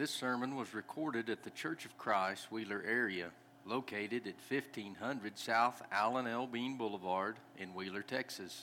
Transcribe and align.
This 0.00 0.10
sermon 0.10 0.56
was 0.56 0.72
recorded 0.72 1.28
at 1.28 1.42
the 1.42 1.50
Church 1.50 1.84
of 1.84 1.98
Christ, 1.98 2.50
Wheeler 2.50 2.82
area, 2.88 3.28
located 3.66 4.26
at 4.26 4.36
1500 4.48 5.36
South 5.36 5.82
Alan 5.92 6.26
L. 6.26 6.46
Bean 6.46 6.78
Boulevard 6.78 7.36
in 7.58 7.74
Wheeler, 7.74 8.00
Texas. 8.00 8.62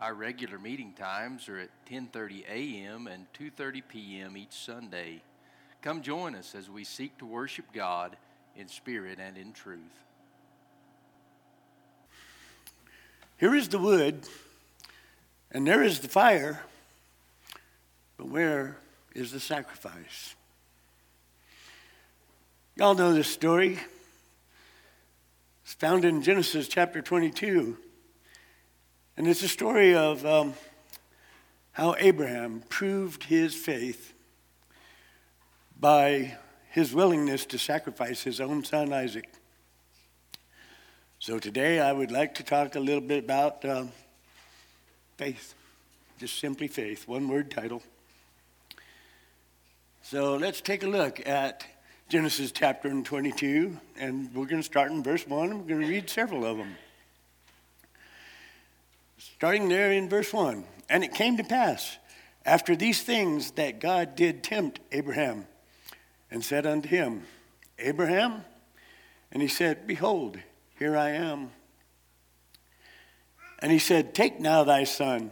Our 0.00 0.14
regular 0.14 0.58
meeting 0.58 0.92
times 0.94 1.48
are 1.48 1.60
at 1.60 1.70
10:30 1.88 2.44
a.m. 2.48 3.06
and 3.06 3.26
2:30 3.34 3.82
p.m. 3.86 4.36
each 4.36 4.52
Sunday. 4.52 5.22
Come 5.80 6.02
join 6.02 6.34
us 6.34 6.56
as 6.56 6.68
we 6.68 6.82
seek 6.82 7.16
to 7.18 7.24
worship 7.24 7.66
God 7.72 8.16
in 8.56 8.66
spirit 8.66 9.20
and 9.20 9.38
in 9.38 9.52
truth. 9.52 9.78
Here 13.36 13.54
is 13.54 13.68
the 13.68 13.78
wood, 13.78 14.28
and 15.52 15.68
there 15.68 15.84
is 15.84 16.00
the 16.00 16.08
fire, 16.08 16.62
but 18.16 18.26
where 18.26 18.78
is 19.14 19.30
the 19.30 19.38
sacrifice? 19.38 20.34
Y'all 22.76 22.96
know 22.96 23.12
this 23.12 23.28
story. 23.28 23.78
It's 25.62 25.74
found 25.74 26.04
in 26.04 26.22
Genesis 26.22 26.66
chapter 26.66 27.00
22. 27.00 27.78
And 29.16 29.28
it's 29.28 29.44
a 29.44 29.48
story 29.48 29.94
of 29.94 30.26
um, 30.26 30.54
how 31.70 31.94
Abraham 32.00 32.64
proved 32.68 33.22
his 33.22 33.54
faith 33.54 34.12
by 35.78 36.36
his 36.70 36.92
willingness 36.92 37.46
to 37.46 37.58
sacrifice 37.58 38.24
his 38.24 38.40
own 38.40 38.64
son 38.64 38.92
Isaac. 38.92 39.30
So 41.20 41.38
today 41.38 41.78
I 41.78 41.92
would 41.92 42.10
like 42.10 42.34
to 42.34 42.42
talk 42.42 42.74
a 42.74 42.80
little 42.80 43.00
bit 43.00 43.22
about 43.22 43.64
uh, 43.64 43.84
faith, 45.16 45.54
just 46.18 46.40
simply 46.40 46.66
faith, 46.66 47.06
one 47.06 47.28
word 47.28 47.52
title. 47.52 47.84
So 50.02 50.34
let's 50.34 50.60
take 50.60 50.82
a 50.82 50.88
look 50.88 51.24
at 51.24 51.64
Genesis 52.10 52.52
chapter 52.52 52.90
22, 52.90 53.78
and 53.96 54.32
we're 54.34 54.44
going 54.44 54.60
to 54.60 54.62
start 54.62 54.90
in 54.90 55.02
verse 55.02 55.26
1, 55.26 55.50
and 55.50 55.60
we're 55.60 55.68
going 55.68 55.80
to 55.80 55.86
read 55.86 56.10
several 56.10 56.44
of 56.44 56.58
them. 56.58 56.76
Starting 59.16 59.70
there 59.70 59.90
in 59.90 60.06
verse 60.10 60.30
1 60.30 60.64
And 60.90 61.02
it 61.02 61.14
came 61.14 61.38
to 61.38 61.44
pass 61.44 61.96
after 62.44 62.76
these 62.76 63.02
things 63.02 63.52
that 63.52 63.80
God 63.80 64.16
did 64.16 64.44
tempt 64.44 64.80
Abraham 64.92 65.46
and 66.30 66.44
said 66.44 66.66
unto 66.66 66.90
him, 66.90 67.22
Abraham? 67.78 68.44
And 69.32 69.40
he 69.40 69.48
said, 69.48 69.86
Behold, 69.86 70.36
here 70.78 70.98
I 70.98 71.08
am. 71.10 71.52
And 73.60 73.72
he 73.72 73.78
said, 73.78 74.14
Take 74.14 74.38
now 74.38 74.62
thy 74.62 74.84
son, 74.84 75.30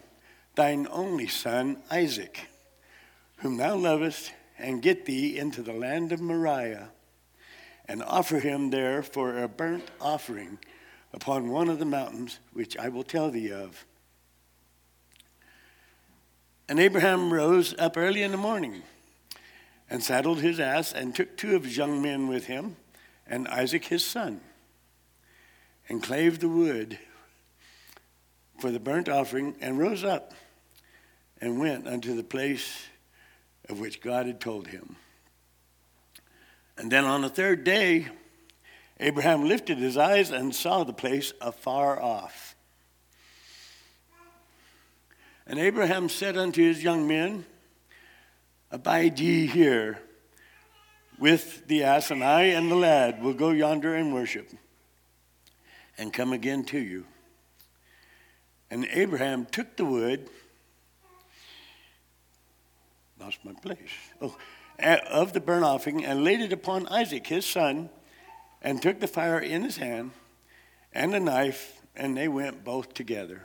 thine 0.54 0.88
only 0.90 1.26
son, 1.26 1.82
Isaac, 1.90 2.48
whom 3.36 3.58
thou 3.58 3.76
lovest 3.76 4.32
and 4.58 4.82
get 4.82 5.06
thee 5.06 5.38
into 5.38 5.62
the 5.62 5.72
land 5.72 6.12
of 6.12 6.20
Moriah, 6.20 6.90
and 7.86 8.02
offer 8.02 8.38
him 8.38 8.70
there 8.70 9.02
for 9.02 9.38
a 9.38 9.48
burnt 9.48 9.90
offering 10.00 10.58
upon 11.12 11.50
one 11.50 11.68
of 11.68 11.78
the 11.78 11.84
mountains 11.84 12.38
which 12.52 12.76
I 12.76 12.88
will 12.88 13.02
tell 13.02 13.30
thee 13.30 13.52
of. 13.52 13.84
And 16.68 16.78
Abraham 16.78 17.32
rose 17.32 17.74
up 17.78 17.96
early 17.96 18.22
in 18.22 18.30
the 18.30 18.36
morning 18.36 18.82
and 19.90 20.02
saddled 20.02 20.40
his 20.40 20.58
ass 20.58 20.92
and 20.92 21.14
took 21.14 21.36
two 21.36 21.54
of 21.54 21.64
his 21.64 21.76
young 21.76 22.00
men 22.00 22.28
with 22.28 22.46
him 22.46 22.76
and 23.26 23.46
Isaac 23.48 23.86
his 23.86 24.04
son 24.04 24.40
and 25.88 26.02
clave 26.02 26.38
the 26.38 26.48
wood 26.48 26.98
for 28.58 28.70
the 28.70 28.80
burnt 28.80 29.08
offering 29.08 29.56
and 29.60 29.78
rose 29.78 30.04
up 30.04 30.32
and 31.40 31.58
went 31.58 31.86
unto 31.86 32.14
the 32.14 32.22
place 32.22 32.86
of 33.68 33.80
which 33.80 34.00
God 34.00 34.26
had 34.26 34.40
told 34.40 34.68
him. 34.68 34.96
And 36.76 36.90
then 36.90 37.04
on 37.04 37.22
the 37.22 37.28
third 37.28 37.64
day, 37.64 38.08
Abraham 38.98 39.48
lifted 39.48 39.78
his 39.78 39.96
eyes 39.96 40.30
and 40.30 40.54
saw 40.54 40.84
the 40.84 40.92
place 40.92 41.32
afar 41.40 42.00
off. 42.00 42.54
And 45.46 45.58
Abraham 45.58 46.08
said 46.08 46.36
unto 46.36 46.62
his 46.62 46.82
young 46.82 47.06
men, 47.08 47.44
Abide 48.70 49.18
ye 49.18 49.46
here 49.46 50.00
with 51.18 51.66
the 51.68 51.84
ass, 51.84 52.10
and 52.10 52.24
I 52.24 52.44
and 52.44 52.70
the 52.70 52.76
lad 52.76 53.22
will 53.22 53.34
go 53.34 53.50
yonder 53.50 53.94
and 53.94 54.14
worship, 54.14 54.50
and 55.98 56.12
come 56.12 56.32
again 56.32 56.64
to 56.66 56.78
you. 56.78 57.04
And 58.70 58.86
Abraham 58.90 59.44
took 59.44 59.76
the 59.76 59.84
wood 59.84 60.30
lost 63.22 63.44
my 63.44 63.52
place. 63.52 63.90
Oh, 64.20 64.36
of 64.80 65.32
the 65.32 65.40
burnt 65.40 65.64
offering, 65.64 66.04
and 66.04 66.24
laid 66.24 66.40
it 66.40 66.52
upon 66.52 66.88
Isaac 66.88 67.26
his 67.26 67.46
son, 67.46 67.88
and 68.60 68.80
took 68.80 69.00
the 69.00 69.06
fire 69.06 69.38
in 69.38 69.62
his 69.62 69.76
hand 69.76 70.12
and 70.92 71.14
a 71.14 71.20
knife, 71.20 71.80
and 71.94 72.16
they 72.16 72.28
went 72.28 72.64
both 72.64 72.94
together. 72.94 73.42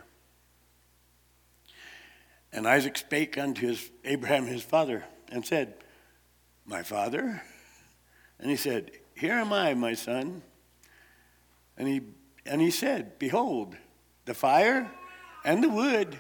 And 2.52 2.68
Isaac 2.68 2.98
spake 2.98 3.38
unto 3.38 3.68
his, 3.68 3.90
Abraham 4.04 4.48
his 4.48 4.64
father, 4.64 5.04
and 5.32 5.46
said, 5.46 5.76
My 6.66 6.84
father? 6.84 7.42
And 8.40 8.50
he 8.50 8.56
said, 8.56 8.92
Here 9.16 9.34
am 9.34 9.54
I, 9.54 9.74
my 9.74 9.94
son. 9.94 10.42
And 11.78 11.88
he, 11.88 12.02
and 12.46 12.62
he 12.62 12.72
said, 12.72 13.20
Behold, 13.20 13.76
the 14.26 14.34
fire 14.34 14.90
and 15.46 15.64
the 15.64 15.70
wood, 15.70 16.18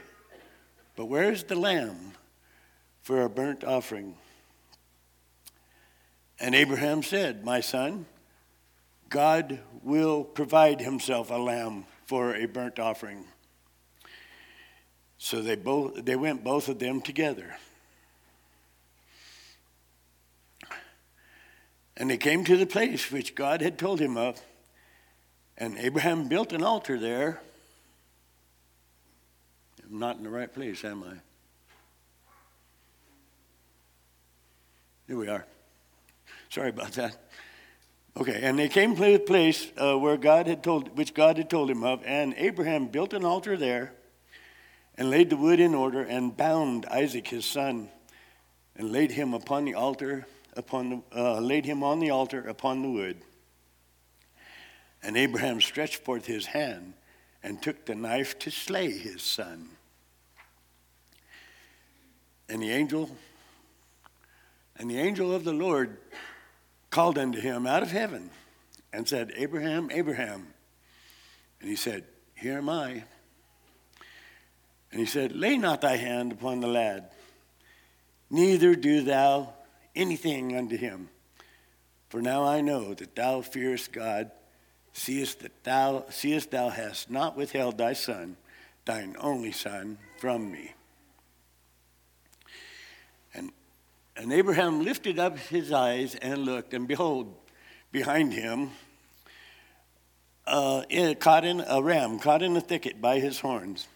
but 0.96 1.06
where's 1.06 1.44
the 1.44 1.56
lamb 1.56 2.14
for 3.08 3.22
a 3.22 3.30
burnt 3.30 3.64
offering. 3.64 4.16
And 6.42 6.54
Abraham 6.54 7.02
said, 7.02 7.46
My 7.46 7.62
son, 7.62 8.06
God 9.08 9.60
will 9.82 10.26
provide 10.26 10.82
himself 10.82 11.32
a 11.32 11.36
lamb 11.36 11.86
for 12.06 12.36
a 12.36 12.48
burnt 12.48 12.80
offering. 12.80 13.24
So 15.18 15.42
they 15.42 15.56
both 15.56 16.04
they 16.04 16.18
went 16.18 16.44
both 16.44 16.68
of 16.68 16.80
them 16.80 17.00
together. 17.00 17.56
And 21.96 22.10
they 22.10 22.18
came 22.18 22.44
to 22.44 22.58
the 22.58 22.68
place 22.68 23.10
which 23.10 23.36
God 23.36 23.62
had 23.62 23.80
told 23.80 24.02
him 24.02 24.18
of, 24.18 24.38
and 25.58 25.78
Abraham 25.78 26.28
built 26.28 26.52
an 26.52 26.62
altar 26.62 27.00
there. 27.00 27.40
I'm 29.90 29.98
not 29.98 30.18
in 30.18 30.24
the 30.24 30.30
right 30.30 30.54
place, 30.54 30.84
am 30.84 31.06
I? 31.06 31.27
Here 35.08 35.18
we 35.18 35.30
are. 35.30 35.46
Sorry 36.50 36.70
about 36.70 36.92
that. 36.94 37.18
Okay, 38.18 38.42
and 38.44 38.60
they 38.60 38.68
came 38.68 38.94
to 38.94 39.02
the 39.02 39.20
place 39.20 39.72
uh, 39.78 39.98
where 39.98 40.18
God 40.18 40.48
had 40.48 40.62
told, 40.62 40.98
which 40.98 41.14
God 41.14 41.38
had 41.38 41.50
told 41.50 41.70
him 41.70 41.84
of, 41.84 42.02
and 42.04 42.34
Abraham 42.36 42.88
built 42.88 43.14
an 43.14 43.24
altar 43.24 43.56
there, 43.56 43.94
and 44.96 45.10
laid 45.10 45.30
the 45.30 45.38
wood 45.38 45.62
in 45.62 45.74
order, 45.74 46.02
and 46.02 46.36
bound 46.36 46.86
Isaac 46.88 47.28
his 47.30 47.46
son, 47.46 47.90
and 48.76 48.92
laid 48.92 49.12
him 49.12 49.34
upon 49.34 49.64
the 49.64 49.76
altar, 49.76 50.28
upon 50.58 50.90
the, 50.90 51.02
uh, 51.16 51.40
laid 51.40 51.64
him 51.64 51.84
on 51.84 52.00
the 52.00 52.10
altar 52.10 52.42
upon 52.46 52.82
the 52.82 52.90
wood. 52.90 53.22
And 55.02 55.16
Abraham 55.16 55.62
stretched 55.62 56.04
forth 56.04 56.26
his 56.26 56.48
hand, 56.48 56.96
and 57.44 57.62
took 57.62 57.86
the 57.86 57.96
knife 57.96 58.38
to 58.40 58.52
slay 58.52 58.92
his 58.92 59.22
son. 59.22 59.70
And 62.50 62.62
the 62.62 62.72
angel 62.72 63.16
and 64.78 64.90
the 64.90 65.00
angel 65.00 65.34
of 65.34 65.44
the 65.44 65.54
Lord 65.54 65.98
called 66.90 67.18
unto 67.18 67.40
him 67.40 67.66
out 67.66 67.84
of 67.84 67.92
heaven 67.92 68.30
and 68.94 69.08
said, 69.08 69.34
Abraham, 69.36 69.90
Abraham. 69.92 70.48
And 71.60 71.70
he 71.70 71.76
said, 71.76 72.06
Here 72.36 72.58
am 72.58 72.70
I. 72.70 73.04
And 74.92 75.00
he 75.00 75.06
said, 75.06 75.36
Lay 75.36 75.58
not 75.58 75.82
thy 75.82 75.98
hand 75.98 76.32
upon 76.32 76.60
the 76.60 76.68
lad, 76.68 77.10
neither 78.30 78.76
do 78.76 79.02
thou 79.02 79.54
anything 79.96 80.56
unto 80.56 80.78
him. 80.78 81.10
For 82.10 82.22
now 82.22 82.46
I 82.46 82.62
know 82.62 82.94
that 82.94 83.16
thou 83.16 83.42
fearest 83.42 83.92
God, 83.92 84.32
seest 84.94 85.42
that 85.42 85.64
thou 85.64 86.06
seest 86.10 86.52
thou 86.52 86.70
hast 86.70 87.12
not 87.12 87.36
withheld 87.36 87.78
thy 87.78 87.94
son, 87.94 88.38
thine 88.86 89.16
only 89.20 89.52
son, 89.52 89.98
from 90.20 90.52
me. 90.52 90.74
And 94.18 94.34
Abraham 94.34 94.84
lifted 94.84 95.20
up 95.20 95.38
his 95.38 95.72
eyes 95.72 96.16
and 96.16 96.40
looked, 96.40 96.74
and 96.74 96.88
behold, 96.88 97.36
behind 97.92 98.34
him, 98.34 98.72
uh, 100.48 100.84
caught 101.20 101.46
in 101.46 101.64
a 101.68 101.84
ram, 101.84 102.18
caught 102.18 102.42
in 102.42 102.58
a 102.58 102.62
thicket 102.62 103.00
by 103.00 103.20
his 103.20 103.40
horns. 103.40 103.88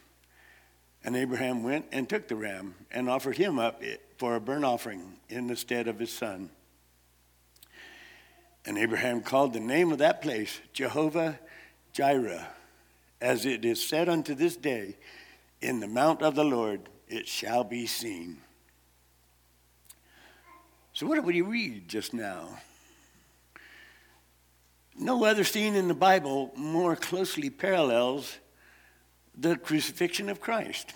And 1.03 1.15
Abraham 1.15 1.63
went 1.63 1.87
and 1.91 2.07
took 2.07 2.27
the 2.27 2.35
ram 2.35 2.75
and 2.91 3.09
offered 3.09 3.37
him 3.37 3.57
up 3.57 3.81
for 4.17 4.35
a 4.35 4.39
burnt 4.39 4.63
offering 4.63 5.17
in 5.27 5.47
the 5.47 5.55
stead 5.55 5.87
of 5.87 5.97
his 5.97 6.13
son. 6.13 6.51
And 8.63 8.77
Abraham 8.77 9.21
called 9.21 9.53
the 9.53 9.59
name 9.59 9.91
of 9.91 9.97
that 9.97 10.21
place 10.21 10.59
Jehovah 10.71 11.39
Jireh, 11.93 12.47
as 13.19 13.47
it 13.47 13.65
is 13.65 13.83
said 13.83 14.07
unto 14.07 14.35
this 14.35 14.55
day, 14.55 14.97
In 15.61 15.79
the 15.79 15.87
mount 15.87 16.21
of 16.21 16.35
the 16.35 16.45
Lord 16.45 16.89
it 17.07 17.27
shall 17.27 17.63
be 17.63 17.87
seen. 17.87 18.37
So, 21.01 21.07
what 21.07 21.15
did 21.15 21.25
we 21.25 21.41
read 21.41 21.87
just 21.87 22.13
now? 22.13 22.59
No 24.95 25.25
other 25.25 25.43
scene 25.43 25.73
in 25.73 25.87
the 25.87 25.95
Bible 25.95 26.51
more 26.55 26.95
closely 26.95 27.49
parallels 27.49 28.37
the 29.35 29.55
crucifixion 29.55 30.29
of 30.29 30.39
Christ. 30.39 30.93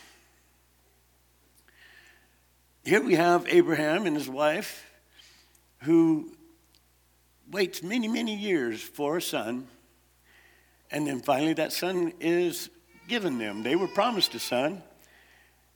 Here 2.83 3.01
we 3.01 3.15
have 3.15 3.47
Abraham 3.47 4.05
and 4.05 4.15
his 4.15 4.29
wife 4.29 4.85
who 5.79 6.37
waits 7.49 7.81
many, 7.81 8.07
many 8.07 8.35
years 8.35 8.83
for 8.83 9.17
a 9.17 9.21
son, 9.23 9.67
and 10.91 11.07
then 11.07 11.19
finally 11.19 11.53
that 11.53 11.73
son 11.73 12.13
is 12.19 12.69
given 13.07 13.39
them. 13.39 13.63
They 13.63 13.75
were 13.75 13.87
promised 13.87 14.35
a 14.35 14.39
son, 14.39 14.83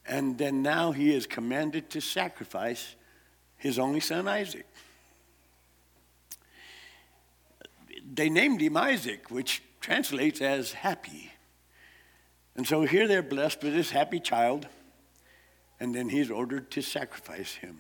and 0.06 0.38
then 0.38 0.62
now 0.62 0.92
he 0.92 1.16
is 1.16 1.26
commanded 1.26 1.90
to 1.90 2.00
sacrifice 2.00 2.96
his 3.60 3.78
only 3.78 4.00
son, 4.00 4.28
Isaac. 4.28 4.66
They 8.12 8.30
named 8.30 8.62
him 8.62 8.76
Isaac, 8.76 9.30
which 9.30 9.62
translates 9.80 10.42
as 10.42 10.74
happy. 10.74 11.32
And 12.56 12.66
so 12.66 12.82
here 12.82 13.08
they're 13.08 13.22
blessed 13.22 13.64
with 13.64 13.74
this 13.74 13.92
happy 13.92 14.20
child, 14.20 14.68
and 15.80 15.94
then 15.94 16.10
he's 16.10 16.32
ordered 16.32 16.72
to 16.72 16.82
sacrifice 16.82 17.54
him. 17.54 17.78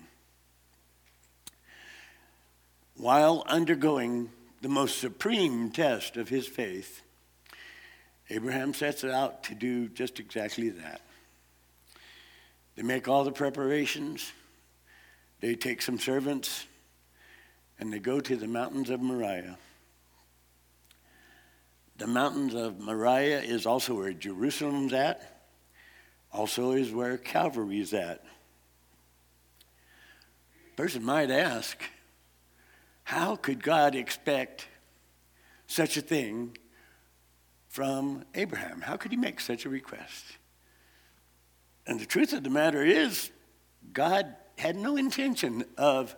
While 2.95 3.43
undergoing 3.47 4.29
the 4.61 4.69
most 4.69 4.99
supreme 4.99 5.71
test 5.71 6.17
of 6.17 6.29
his 6.29 6.47
faith, 6.47 7.01
Abraham 8.29 8.73
sets 8.73 9.03
out 9.03 9.43
to 9.45 9.55
do 9.55 9.87
just 9.87 10.19
exactly 10.19 10.69
that. 10.69 11.01
They 12.75 12.83
make 12.83 13.07
all 13.07 13.23
the 13.23 13.31
preparations, 13.31 14.31
they 15.41 15.55
take 15.55 15.81
some 15.81 15.99
servants, 15.99 16.65
and 17.79 17.93
they 17.93 17.99
go 17.99 18.19
to 18.19 18.35
the 18.35 18.47
mountains 18.47 18.89
of 18.89 18.99
Moriah. 18.99 19.57
The 21.97 22.07
mountains 22.07 22.53
of 22.53 22.79
Moriah 22.79 23.41
is 23.41 23.65
also 23.65 23.95
where 23.95 24.13
Jerusalem's 24.13 24.93
at, 24.93 25.41
also 26.31 26.71
is 26.71 26.91
where 26.91 27.17
Calvary's 27.17 27.93
at. 27.93 28.23
Person 30.75 31.03
might 31.03 31.29
ask, 31.31 31.81
how 33.03 33.35
could 33.35 33.61
God 33.63 33.95
expect 33.95 34.67
such 35.67 35.97
a 35.97 36.01
thing 36.01 36.57
from 37.67 38.23
Abraham? 38.33 38.81
How 38.81 38.95
could 38.95 39.11
he 39.11 39.17
make 39.17 39.39
such 39.39 39.65
a 39.65 39.69
request? 39.69 40.23
And 41.85 41.99
the 41.99 42.05
truth 42.05 42.33
of 42.33 42.43
the 42.43 42.49
matter 42.49 42.85
is, 42.85 43.31
God 43.91 44.35
had 44.59 44.75
no 44.75 44.97
intention 44.97 45.63
of 45.77 46.15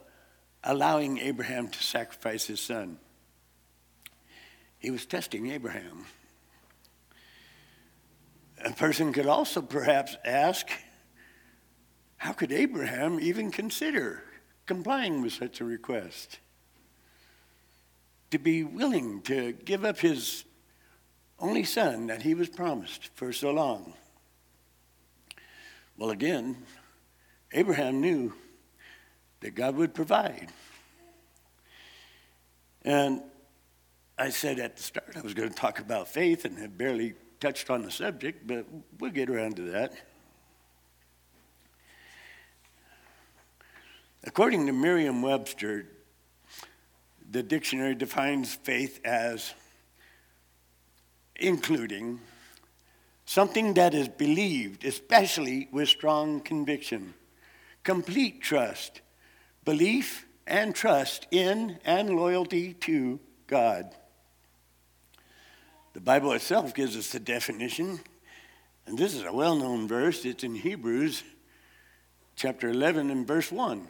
allowing 0.64 1.20
Abraham 1.20 1.68
to 1.70 1.84
sacrifice 1.84 2.46
his 2.46 2.60
son. 2.60 2.98
He 4.80 4.90
was 4.90 5.06
testing 5.06 5.52
Abraham. 5.52 6.06
A 8.66 8.72
person 8.72 9.14
could 9.14 9.28
also 9.28 9.62
perhaps 9.62 10.16
ask 10.26 10.68
how 12.18 12.34
could 12.34 12.52
Abraham 12.52 13.20
even 13.20 13.52
consider 13.52 14.24
complying 14.66 15.22
with 15.22 15.34
such 15.34 15.62
a 15.62 15.66
request? 15.66 16.40
To 18.32 18.40
be 18.40 18.64
willing 18.64 19.22
to 19.24 19.52
give 19.54 19.86
up 19.86 20.00
his 20.00 20.46
only 21.40 21.64
son 21.64 22.08
that 22.08 22.22
he 22.22 22.34
was 22.34 22.50
promised 22.50 23.10
for 23.14 23.34
so 23.34 23.52
long. 23.52 23.94
Well, 25.98 26.10
again, 26.10 26.58
Abraham 27.53 28.01
knew 28.01 28.33
that 29.42 29.56
God 29.56 29.75
would 29.75 29.94
provide. 29.94 30.50
And 32.83 33.21
I 34.18 34.30
said 34.30 34.59
at 34.59 34.77
the 34.77 34.83
start 34.83 35.15
I 35.15 35.21
was 35.21 35.33
going 35.33 35.50
to 35.50 35.56
talk 35.56 35.80
about 35.80 36.07
faith 36.07 36.45
and 36.45 36.57
had 36.57 36.77
barely 36.77 37.13
touched 37.39 37.69
on 37.69 37.81
the 37.81 37.92
subject, 37.92 38.45
but 38.45 38.65
we'll 39.00 39.12
get 39.12 39.30
around 39.30 39.56
to 39.57 39.63
that. 39.71 39.94
According 44.24 44.68
to 44.68 44.74
Merriam 44.74 45.24
Webster, 45.24 45.88
the 47.31 47.42
dictionary 47.42 47.95
defines 47.95 48.53
faith 48.53 49.00
as 49.03 49.53
including 51.36 52.19
something 53.25 53.74
that 53.74 53.95
is 53.95 54.07
believed, 54.07 54.86
especially 54.86 55.68
with 55.71 55.89
strong 55.89 56.39
conviction, 56.42 57.15
complete 57.83 58.42
trust, 58.42 59.01
belief 59.66 60.25
and 60.48 60.75
trust 60.75 61.28
in 61.31 61.80
and 61.86 62.10
loyalty 62.10 62.74
to 62.74 63.19
God. 63.48 63.95
The 65.94 66.01
Bible 66.01 66.31
itself 66.33 66.74
gives 66.74 66.95
us 66.95 67.12
the 67.12 67.19
definition, 67.19 68.00
and 68.86 68.98
this 68.98 69.13
is 69.13 69.24
a 69.24 69.33
well 69.33 69.56
known 69.56 69.88
verse. 69.88 70.25
It's 70.25 70.44
in 70.44 70.56
Hebrews 70.56 71.24
chapter 72.36 72.69
11 72.69 73.10
and 73.10 73.28
verse 73.28 73.51
1. 73.51 73.88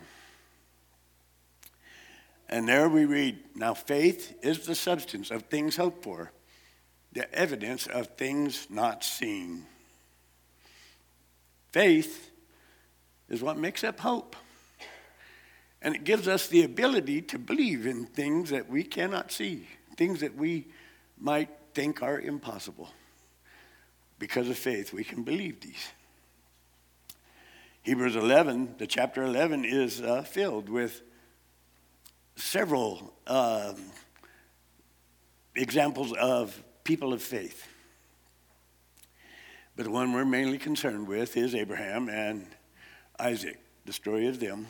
And 2.50 2.68
there 2.68 2.90
we 2.90 3.06
read 3.06 3.40
Now 3.56 3.74
faith 3.74 4.36
is 4.42 4.66
the 4.66 4.76
substance 4.76 5.32
of 5.32 5.44
things 5.44 5.78
hoped 5.78 6.04
for, 6.04 6.32
the 7.14 7.34
evidence 7.34 7.88
of 7.88 8.08
things 8.18 8.68
not 8.70 9.04
seen. 9.04 9.66
Faith 11.72 12.31
is 13.32 13.42
what 13.42 13.58
makes 13.58 13.84
up 13.84 14.02
hope. 14.02 14.36
And 15.82 15.96
it 15.96 16.04
gives 16.04 16.28
us 16.28 16.48
the 16.48 16.64
ability 16.64 17.22
to 17.24 17.40
believe 17.40 17.88
in 17.88 18.06
things 18.06 18.52
that 18.52 18.70
we 18.70 18.84
cannot 18.84 19.32
see, 19.32 19.68
things 19.96 20.20
that 20.20 20.36
we 20.36 20.68
might 21.18 21.50
think 21.74 22.04
are 22.04 22.20
impossible. 22.20 22.90
Because 24.20 24.50
of 24.50 24.58
faith, 24.58 24.94
we 24.94 25.04
can 25.04 25.24
believe 25.24 25.62
these. 25.62 25.88
Hebrews 27.84 28.16
11, 28.16 28.76
the 28.78 28.86
chapter 28.86 29.24
11, 29.24 29.66
is 29.66 30.02
uh, 30.02 30.22
filled 30.22 30.70
with 30.70 31.02
several 32.36 33.14
um, 33.26 33.78
examples 35.56 36.14
of 36.14 36.62
people 36.84 37.14
of 37.14 37.24
faith. 37.24 37.66
But 39.76 39.86
the 39.86 39.92
one 39.92 40.12
we're 40.12 40.26
mainly 40.26 40.58
concerned 40.58 41.08
with 41.08 41.38
is 41.38 41.56
Abraham 41.56 42.10
and 42.10 42.46
Isaac, 43.22 43.60
the 43.86 43.94
story 43.94 44.26
of 44.26 44.40
them. 44.40 44.66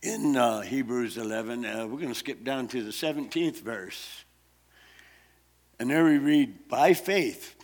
In 0.00 0.36
uh, 0.36 0.60
Hebrews 0.60 1.18
11, 1.18 1.64
uh, 1.64 1.88
we're 1.88 1.98
going 1.98 2.08
to 2.08 2.14
skip 2.14 2.44
down 2.44 2.68
to 2.68 2.84
the 2.84 2.92
17th 2.92 3.60
verse. 3.60 4.24
And 5.80 5.90
there 5.90 6.04
we 6.04 6.18
read, 6.18 6.68
by 6.68 6.94
faith, 6.94 7.56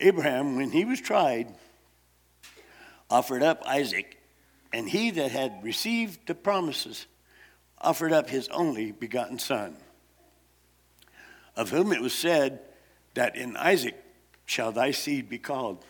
Abraham, 0.00 0.54
when 0.54 0.70
he 0.70 0.84
was 0.84 1.00
tried, 1.00 1.52
offered 3.10 3.42
up 3.42 3.60
Isaac, 3.66 4.18
and 4.72 4.88
he 4.88 5.10
that 5.10 5.32
had 5.32 5.58
received 5.64 6.28
the 6.28 6.34
promises 6.36 7.06
offered 7.80 8.12
up 8.12 8.30
his 8.30 8.46
only 8.50 8.92
begotten 8.92 9.40
son, 9.40 9.76
of 11.56 11.70
whom 11.70 11.92
it 11.92 12.00
was 12.00 12.14
said 12.14 12.60
that 13.14 13.34
in 13.34 13.56
Isaac 13.56 13.96
shall 14.46 14.70
thy 14.70 14.92
seed 14.92 15.28
be 15.28 15.38
called. 15.38 15.84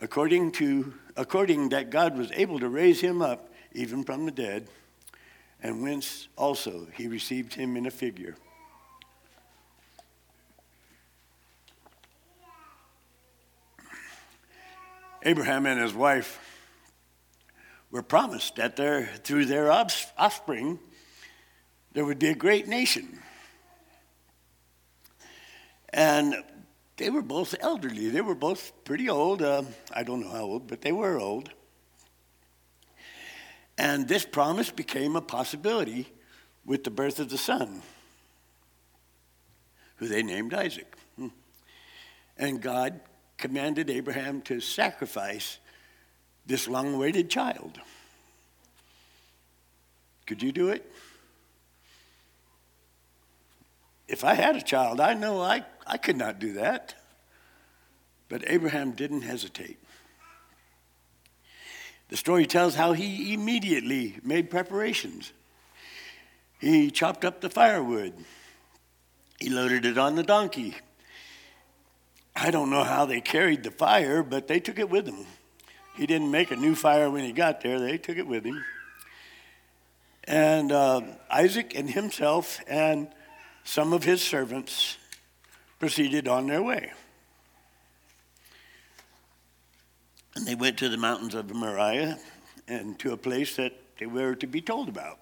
According 0.00 0.52
to 0.52 0.94
according 1.16 1.70
that 1.70 1.90
God 1.90 2.16
was 2.16 2.30
able 2.32 2.58
to 2.58 2.68
raise 2.68 3.00
him 3.00 3.22
up 3.22 3.52
even 3.72 4.04
from 4.04 4.24
the 4.24 4.30
dead, 4.30 4.68
and 5.62 5.82
whence 5.82 6.28
also 6.36 6.86
he 6.94 7.08
received 7.08 7.54
him 7.54 7.76
in 7.76 7.86
a 7.86 7.90
figure. 7.90 8.36
Abraham 15.22 15.64
and 15.64 15.80
his 15.80 15.94
wife 15.94 16.38
were 17.90 18.02
promised 18.02 18.56
that 18.56 18.76
there, 18.76 19.06
through 19.22 19.46
their 19.46 19.70
offspring 19.70 20.78
there 21.92 22.04
would 22.04 22.18
be 22.18 22.28
a 22.28 22.34
great 22.34 22.66
nation. 22.68 23.20
And 25.90 26.34
they 26.96 27.10
were 27.10 27.22
both 27.22 27.54
elderly. 27.60 28.08
They 28.08 28.20
were 28.20 28.34
both 28.34 28.72
pretty 28.84 29.08
old. 29.08 29.42
Uh, 29.42 29.64
I 29.92 30.02
don't 30.02 30.20
know 30.20 30.30
how 30.30 30.42
old, 30.42 30.66
but 30.66 30.80
they 30.80 30.92
were 30.92 31.18
old. 31.18 31.50
And 33.76 34.06
this 34.06 34.24
promise 34.24 34.70
became 34.70 35.16
a 35.16 35.20
possibility 35.20 36.12
with 36.64 36.84
the 36.84 36.90
birth 36.90 37.18
of 37.18 37.28
the 37.28 37.38
son, 37.38 37.82
who 39.96 40.06
they 40.06 40.22
named 40.22 40.54
Isaac. 40.54 40.96
Hmm. 41.16 41.28
And 42.38 42.62
God 42.62 43.00
commanded 43.36 43.90
Abraham 43.90 44.40
to 44.42 44.60
sacrifice 44.60 45.58
this 46.46 46.68
long 46.68 46.94
awaited 46.94 47.28
child. 47.28 47.80
Could 50.26 50.42
you 50.42 50.52
do 50.52 50.68
it? 50.68 50.90
If 54.06 54.24
I 54.24 54.34
had 54.34 54.56
a 54.56 54.62
child, 54.62 55.00
I 55.00 55.14
know 55.14 55.40
I, 55.40 55.64
I 55.86 55.96
could 55.96 56.16
not 56.16 56.38
do 56.38 56.54
that. 56.54 56.94
But 58.28 58.44
Abraham 58.46 58.92
didn't 58.92 59.22
hesitate. 59.22 59.78
The 62.08 62.16
story 62.16 62.46
tells 62.46 62.74
how 62.74 62.92
he 62.92 63.34
immediately 63.34 64.18
made 64.22 64.50
preparations. 64.50 65.32
He 66.60 66.90
chopped 66.90 67.24
up 67.24 67.40
the 67.40 67.50
firewood, 67.50 68.14
he 69.40 69.50
loaded 69.50 69.84
it 69.84 69.98
on 69.98 70.14
the 70.14 70.22
donkey. 70.22 70.74
I 72.36 72.50
don't 72.50 72.70
know 72.70 72.82
how 72.82 73.04
they 73.04 73.20
carried 73.20 73.62
the 73.62 73.70
fire, 73.70 74.22
but 74.22 74.48
they 74.48 74.58
took 74.58 74.78
it 74.78 74.90
with 74.90 75.06
them. 75.06 75.26
He 75.96 76.06
didn't 76.06 76.30
make 76.30 76.50
a 76.50 76.56
new 76.56 76.74
fire 76.74 77.08
when 77.08 77.24
he 77.24 77.32
got 77.32 77.60
there, 77.60 77.78
they 77.78 77.98
took 77.98 78.16
it 78.16 78.26
with 78.26 78.44
him. 78.44 78.64
And 80.24 80.72
uh, 80.72 81.02
Isaac 81.30 81.74
and 81.76 81.88
himself 81.88 82.60
and 82.66 83.08
some 83.62 83.92
of 83.92 84.04
his 84.04 84.22
servants 84.22 84.96
proceeded 85.78 86.28
on 86.28 86.46
their 86.46 86.62
way. 86.62 86.92
And 90.34 90.46
they 90.46 90.54
went 90.54 90.78
to 90.78 90.88
the 90.88 90.96
mountains 90.96 91.34
of 91.34 91.52
Moriah 91.54 92.18
and 92.66 92.98
to 93.00 93.12
a 93.12 93.16
place 93.16 93.56
that 93.56 93.72
they 93.98 94.06
were 94.06 94.34
to 94.36 94.46
be 94.46 94.60
told 94.60 94.88
about. 94.88 95.18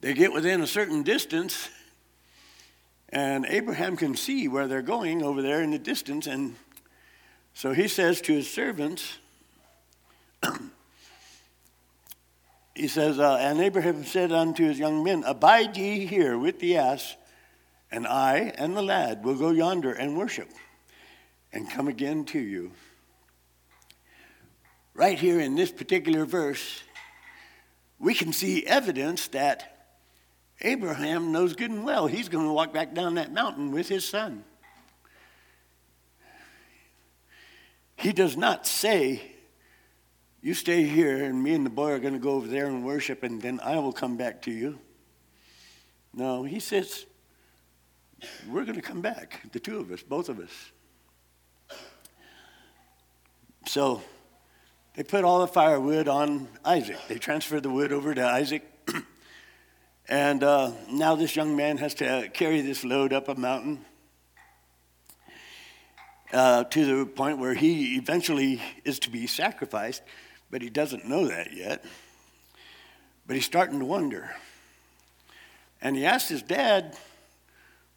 They 0.00 0.14
get 0.14 0.32
within 0.32 0.62
a 0.62 0.66
certain 0.66 1.02
distance, 1.02 1.68
and 3.10 3.44
Abraham 3.46 3.96
can 3.96 4.16
see 4.16 4.48
where 4.48 4.66
they're 4.66 4.82
going 4.82 5.22
over 5.22 5.42
there 5.42 5.62
in 5.62 5.72
the 5.72 5.78
distance. 5.78 6.26
And 6.26 6.56
so 7.54 7.72
he 7.72 7.88
says 7.88 8.20
to 8.22 8.32
his 8.32 8.48
servants, 8.48 9.18
he 12.74 12.88
says, 12.88 13.18
uh, 13.18 13.36
And 13.36 13.60
Abraham 13.60 14.04
said 14.04 14.32
unto 14.32 14.64
his 14.64 14.78
young 14.78 15.04
men, 15.04 15.22
Abide 15.26 15.76
ye 15.76 16.06
here 16.06 16.38
with 16.38 16.60
the 16.60 16.78
ass, 16.78 17.16
and 17.90 18.06
I 18.06 18.52
and 18.56 18.76
the 18.76 18.82
lad 18.82 19.24
will 19.24 19.36
go 19.36 19.50
yonder 19.50 19.92
and 19.92 20.16
worship, 20.16 20.48
and 21.52 21.70
come 21.70 21.88
again 21.88 22.24
to 22.26 22.38
you. 22.38 22.72
Right 24.94 25.18
here 25.18 25.40
in 25.40 25.54
this 25.54 25.70
particular 25.70 26.24
verse, 26.24 26.82
we 27.98 28.14
can 28.14 28.32
see 28.32 28.66
evidence 28.66 29.28
that 29.28 29.76
Abraham 30.60 31.32
knows 31.32 31.54
good 31.54 31.70
and 31.70 31.84
well 31.84 32.06
he's 32.06 32.28
going 32.28 32.46
to 32.46 32.52
walk 32.52 32.72
back 32.72 32.94
down 32.94 33.14
that 33.14 33.32
mountain 33.32 33.72
with 33.72 33.88
his 33.88 34.06
son. 34.06 34.44
He 37.96 38.12
does 38.12 38.36
not 38.36 38.66
say, 38.66 39.20
You 40.40 40.54
stay 40.54 40.84
here, 40.84 41.22
and 41.22 41.42
me 41.42 41.52
and 41.52 41.66
the 41.66 41.70
boy 41.70 41.90
are 41.90 41.98
going 41.98 42.14
to 42.14 42.18
go 42.18 42.30
over 42.30 42.48
there 42.48 42.66
and 42.66 42.82
worship, 42.82 43.22
and 43.22 43.42
then 43.42 43.60
I 43.62 43.78
will 43.78 43.92
come 43.92 44.16
back 44.16 44.40
to 44.42 44.50
you. 44.50 44.78
No, 46.14 46.42
he 46.42 46.60
says, 46.60 47.04
We're 48.48 48.64
going 48.64 48.76
to 48.76 48.82
come 48.82 49.00
back, 49.00 49.40
the 49.52 49.60
two 49.60 49.78
of 49.78 49.90
us, 49.90 50.02
both 50.02 50.28
of 50.28 50.38
us. 50.38 50.50
So 53.66 54.02
they 54.94 55.02
put 55.02 55.24
all 55.24 55.40
the 55.40 55.46
firewood 55.46 56.08
on 56.08 56.48
Isaac. 56.64 56.98
They 57.08 57.18
transferred 57.18 57.62
the 57.62 57.70
wood 57.70 57.92
over 57.92 58.14
to 58.14 58.24
Isaac. 58.24 58.64
And 60.08 60.42
uh, 60.42 60.72
now 60.90 61.14
this 61.14 61.36
young 61.36 61.56
man 61.56 61.76
has 61.76 61.94
to 61.94 62.28
carry 62.34 62.62
this 62.62 62.82
load 62.82 63.12
up 63.12 63.28
a 63.28 63.36
mountain 63.36 63.84
uh, 66.32 66.64
to 66.64 66.84
the 66.84 67.06
point 67.06 67.38
where 67.38 67.54
he 67.54 67.94
eventually 67.94 68.60
is 68.84 68.98
to 69.00 69.10
be 69.10 69.28
sacrificed, 69.28 70.02
but 70.50 70.62
he 70.62 70.68
doesn't 70.68 71.08
know 71.08 71.28
that 71.28 71.52
yet. 71.52 71.84
But 73.24 73.36
he's 73.36 73.44
starting 73.44 73.78
to 73.78 73.84
wonder. 73.84 74.34
And 75.80 75.94
he 75.94 76.04
asked 76.04 76.28
his 76.28 76.42
dad, 76.42 76.96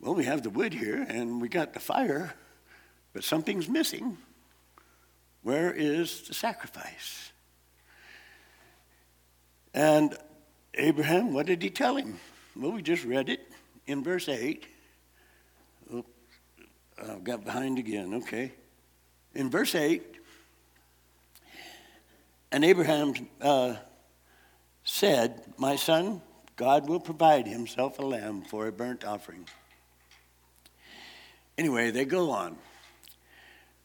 Well, 0.03 0.15
we 0.15 0.25
have 0.25 0.43
the 0.43 0.49
wood 0.49 0.73
here 0.73 1.05
and 1.07 1.41
we 1.41 1.47
got 1.47 1.73
the 1.73 1.79
fire, 1.79 2.33
but 3.13 3.23
something's 3.23 3.69
missing. 3.69 4.17
Where 5.43 5.71
is 5.71 6.23
the 6.27 6.33
sacrifice? 6.33 7.31
And 9.73 10.13
Abraham, 10.73 11.31
what 11.33 11.45
did 11.45 11.61
he 11.61 11.69
tell 11.69 11.95
him? 11.95 12.19
Well, 12.53 12.73
we 12.73 12.81
just 12.81 13.05
read 13.05 13.29
it 13.29 13.49
in 13.87 14.03
verse 14.03 14.27
8. 14.27 14.67
Oh, 15.93 16.03
I 17.01 17.19
got 17.19 17.45
behind 17.45 17.79
again, 17.79 18.15
okay. 18.15 18.51
In 19.33 19.49
verse 19.49 19.73
8, 19.73 20.03
and 22.51 22.65
Abraham 22.65 23.13
uh, 23.39 23.75
said, 24.83 25.53
My 25.57 25.77
son, 25.77 26.21
God 26.57 26.89
will 26.89 26.99
provide 26.99 27.47
himself 27.47 27.99
a 27.99 28.05
lamb 28.05 28.41
for 28.41 28.67
a 28.67 28.71
burnt 28.73 29.05
offering. 29.05 29.47
Anyway, 31.57 31.91
they 31.91 32.05
go 32.05 32.31
on, 32.31 32.57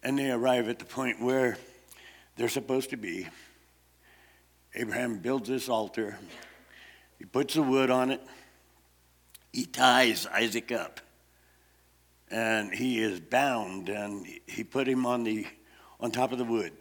and 0.02 0.18
they 0.18 0.30
arrive 0.30 0.68
at 0.68 0.78
the 0.78 0.84
point 0.84 1.20
where 1.20 1.58
they're 2.36 2.48
supposed 2.48 2.90
to 2.90 2.96
be. 2.96 3.28
Abraham 4.74 5.18
builds 5.18 5.48
this 5.48 5.68
altar 5.68 6.18
he 7.18 7.24
puts 7.24 7.54
the 7.54 7.62
wood 7.62 7.90
on 7.90 8.10
it. 8.10 8.22
He 9.52 9.66
ties 9.66 10.26
Isaac 10.26 10.70
up. 10.70 11.00
And 12.30 12.72
he 12.72 13.00
is 13.00 13.20
bound, 13.20 13.88
and 13.88 14.26
he 14.46 14.62
put 14.62 14.86
him 14.86 15.06
on, 15.06 15.24
the, 15.24 15.46
on 15.98 16.10
top 16.10 16.30
of 16.30 16.38
the 16.38 16.44
wood. 16.44 16.72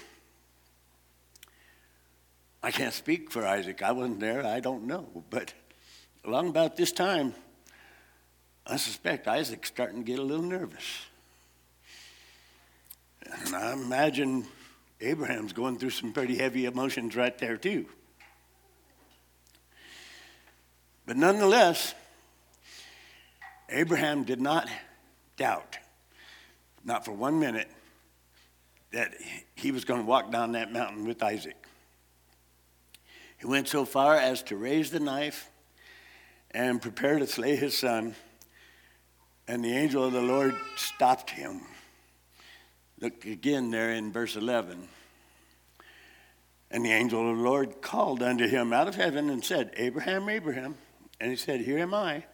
I 2.62 2.72
can't 2.72 2.94
speak 2.94 3.32
for 3.32 3.48
Isaac. 3.48 3.82
I 3.82 3.94
wasn't 3.94 4.20
there. 4.20 4.46
I 4.46 4.60
don't 4.60 4.84
know. 4.84 5.24
But 5.30 5.54
along 6.26 6.50
about 6.50 6.76
this 6.76 6.92
time, 6.92 7.34
I 8.70 8.76
suspect 8.76 9.28
Isaac's 9.30 9.70
starting 9.70 10.04
to 10.04 10.04
get 10.04 10.20
a 10.20 10.24
little 10.24 10.44
nervous. 10.44 11.06
And 13.46 13.56
I 13.56 13.72
imagine 13.72 14.46
Abraham's 15.00 15.54
going 15.54 15.78
through 15.78 15.92
some 15.92 16.12
pretty 16.12 16.36
heavy 16.36 16.66
emotions 16.66 17.16
right 17.16 17.38
there, 17.38 17.56
too. 17.56 17.86
But 21.06 21.16
nonetheless, 21.16 21.96
Abraham 23.70 24.24
did 24.24 24.42
not 24.42 24.68
doubt, 25.38 25.78
not 26.84 27.06
for 27.06 27.14
one 27.14 27.40
minute, 27.40 27.70
that 28.92 29.14
he 29.56 29.72
was 29.72 29.86
going 29.86 30.02
to 30.02 30.06
walk 30.06 30.30
down 30.30 30.54
that 30.54 30.74
mountain 30.74 31.06
with 31.06 31.24
Isaac. 31.24 31.56
He 33.40 33.46
went 33.46 33.70
so 33.70 33.86
far 33.86 34.16
as 34.16 34.44
to 34.44 34.58
raise 34.58 34.92
the 34.92 35.00
knife 35.00 35.50
and 36.52 36.82
prepare 36.82 37.20
to 37.20 37.28
slay 37.28 37.56
his 37.56 37.78
son, 37.78 38.16
and 39.48 39.64
the 39.64 39.76
angel 39.76 40.04
of 40.04 40.14
the 40.14 40.22
Lord 40.22 40.56
stopped 40.76 41.30
him. 41.30 41.62
Look 43.00 43.26
again 43.26 43.72
there 43.72 43.92
in 43.92 44.12
verse 44.12 44.36
11. 44.36 44.88
And 46.70 46.84
the 46.84 46.92
angel 46.92 47.32
of 47.32 47.38
the 47.38 47.44
Lord 47.44 47.82
called 47.82 48.22
unto 48.22 48.48
him 48.48 48.74
out 48.74 48.88
of 48.88 48.96
heaven 48.96 49.30
and 49.30 49.44
said, 49.44 49.72
Abraham, 49.78 50.28
Abraham. 50.28 50.76
And 51.20 51.30
he 51.30 51.38
said, 51.38 51.62
Here 51.62 51.80
am 51.80 51.94
I. 51.94 52.26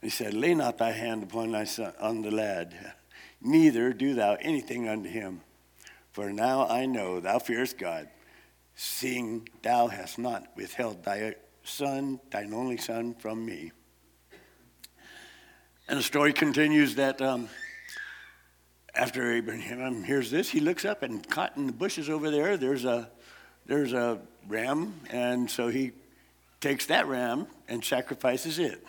He 0.00 0.10
said, 0.10 0.34
Lay 0.34 0.54
not 0.54 0.78
thy 0.78 0.92
hand 0.92 1.24
upon 1.24 1.50
thy 1.50 1.64
son, 1.64 1.92
on 2.00 2.22
the 2.22 2.30
lad, 2.30 2.94
neither 3.40 3.92
do 3.92 4.14
thou 4.14 4.36
anything 4.40 4.88
unto 4.88 5.08
him. 5.08 5.40
For 6.12 6.32
now 6.32 6.68
I 6.68 6.86
know 6.86 7.18
thou 7.18 7.38
fearest 7.40 7.78
God, 7.78 8.08
seeing 8.76 9.48
thou 9.62 9.88
hast 9.88 10.18
not 10.18 10.48
withheld 10.54 11.04
thy 11.04 11.34
son, 11.64 12.20
thine 12.30 12.54
only 12.54 12.76
son, 12.76 13.14
from 13.14 13.44
me. 13.44 13.72
And 15.88 15.98
the 15.98 16.02
story 16.02 16.34
continues 16.34 16.96
that 16.96 17.22
um, 17.22 17.48
after 18.94 19.32
Abraham 19.32 20.04
hears 20.04 20.30
this, 20.30 20.50
he 20.50 20.60
looks 20.60 20.84
up 20.84 21.02
and 21.02 21.26
caught 21.30 21.56
in 21.56 21.66
the 21.66 21.72
bushes 21.72 22.10
over 22.10 22.30
there, 22.30 22.58
there's 22.58 22.84
a, 22.84 23.08
there's 23.64 23.94
a 23.94 24.18
ram, 24.46 24.92
and 25.08 25.50
so 25.50 25.68
he 25.68 25.92
takes 26.60 26.84
that 26.86 27.06
ram 27.06 27.46
and 27.68 27.82
sacrifices 27.82 28.58
it 28.58 28.84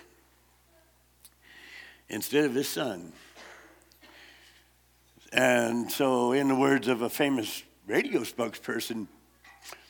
instead 2.10 2.44
of 2.44 2.54
his 2.54 2.68
son. 2.68 3.14
And 5.32 5.90
so, 5.90 6.34
in 6.34 6.50
the 6.50 6.56
words 6.56 6.90
of 6.90 7.02
a 7.02 7.10
famous 7.10 7.64
radio 7.88 8.22
spokesperson, 8.22 9.08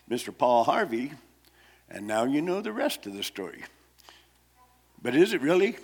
Mr. 0.07 0.37
Paul 0.37 0.63
Harvey, 0.63 1.13
and 1.89 2.05
now 2.05 2.25
you 2.25 2.43
know 2.43 2.61
the 2.61 2.73
rest 2.73 3.07
of 3.07 3.13
the 3.13 3.23
story. 3.23 3.63
But 5.01 5.15
is 5.15 5.33
it 5.33 5.41
really? 5.41 5.77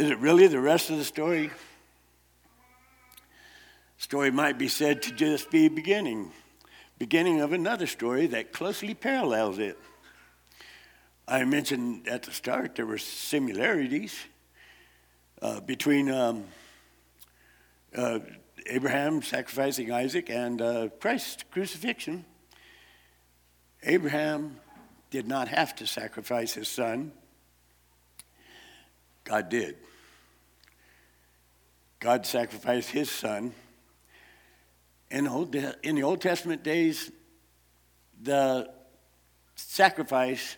Is 0.00 0.08
it 0.08 0.18
really 0.18 0.46
the 0.46 0.58
rest 0.58 0.88
of 0.88 0.96
the 0.96 1.04
story? 1.04 1.50
Story 3.98 4.30
might 4.30 4.56
be 4.56 4.66
said 4.66 5.02
to 5.02 5.12
just 5.12 5.50
be 5.50 5.68
beginning, 5.68 6.32
beginning 6.98 7.42
of 7.42 7.52
another 7.52 7.86
story 7.86 8.26
that 8.28 8.50
closely 8.50 8.94
parallels 8.94 9.58
it. 9.58 9.76
I 11.28 11.44
mentioned 11.44 12.08
at 12.08 12.22
the 12.22 12.32
start 12.32 12.76
there 12.76 12.86
were 12.86 12.96
similarities 12.96 14.16
uh, 15.42 15.60
between 15.60 16.10
um, 16.10 16.44
uh, 17.94 18.20
Abraham 18.68 19.20
sacrificing 19.20 19.92
Isaac 19.92 20.30
and 20.30 20.62
uh, 20.62 20.88
Christ's 20.98 21.44
crucifixion. 21.50 22.24
Abraham 23.82 24.60
did 25.10 25.28
not 25.28 25.48
have 25.48 25.74
to 25.76 25.86
sacrifice 25.86 26.54
his 26.54 26.68
son, 26.68 27.12
God 29.24 29.50
did. 29.50 29.76
God 32.00 32.24
sacrificed 32.24 32.90
his 32.90 33.10
son, 33.10 33.52
In, 35.10 35.24
the 35.24 36.02
Old 36.02 36.20
Testament 36.22 36.62
days, 36.62 37.12
the 38.22 38.70
sacrifice 39.54 40.56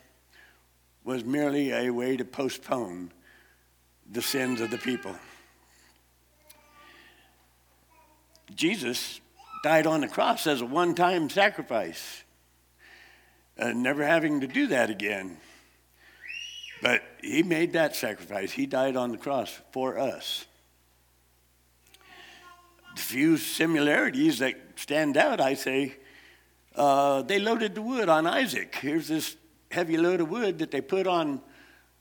was 1.04 1.24
merely 1.24 1.72
a 1.72 1.90
way 1.90 2.16
to 2.16 2.24
postpone 2.24 3.12
the 4.08 4.22
sins 4.22 4.60
of 4.60 4.70
the 4.70 4.78
people. 4.78 5.16
Jesus 8.54 9.20
died 9.64 9.86
on 9.86 10.02
the 10.02 10.08
cross 10.08 10.46
as 10.46 10.60
a 10.60 10.66
one 10.66 10.94
time 10.94 11.28
sacrifice, 11.28 12.22
uh, 13.58 13.72
never 13.72 14.04
having 14.04 14.40
to 14.42 14.46
do 14.46 14.68
that 14.68 14.90
again. 14.90 15.38
But 16.82 17.02
he 17.20 17.42
made 17.42 17.72
that 17.72 17.96
sacrifice. 17.96 18.52
He 18.52 18.66
died 18.66 18.96
on 18.96 19.10
the 19.10 19.18
cross 19.18 19.60
for 19.72 19.98
us. 19.98 20.46
Few 22.94 23.36
similarities 23.36 24.38
that 24.38 24.54
stand 24.76 25.16
out, 25.16 25.40
I 25.40 25.54
say, 25.54 25.96
uh, 26.74 27.22
they 27.22 27.38
loaded 27.38 27.74
the 27.74 27.82
wood 27.82 28.08
on 28.08 28.26
Isaac. 28.26 28.76
Here's 28.80 29.08
this 29.08 29.36
heavy 29.70 29.96
load 29.96 30.20
of 30.20 30.30
wood 30.30 30.58
that 30.58 30.70
they 30.70 30.80
put 30.80 31.06
on 31.06 31.40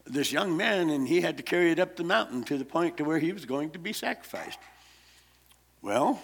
this 0.06 0.32
young 0.32 0.58
man, 0.58 0.90
and 0.90 1.08
he 1.08 1.22
had 1.22 1.38
to 1.38 1.44
carry 1.44 1.72
it 1.72 1.80
up 1.80 1.96
the 1.96 2.04
mountain 2.04 2.44
to 2.44 2.58
the 2.58 2.66
point 2.66 2.98
to 2.98 3.04
where 3.04 3.20
he 3.20 3.32
was 3.32 3.46
going 3.46 3.72
to 3.72 3.80
be 3.80 3.94
sacrificed. 3.94 4.60
Well, 5.82 6.22